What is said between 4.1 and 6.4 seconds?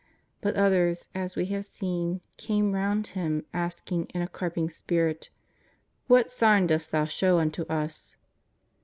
in a carping spirit:" What